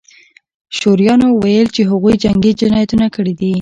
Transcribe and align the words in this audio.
شورویانو 0.77 1.27
ویل 1.41 1.67
چې 1.75 1.81
هغوی 1.91 2.13
جنګي 2.23 2.51
جنایتونه 2.61 3.07
کړي 3.15 3.33
دي 3.39 3.53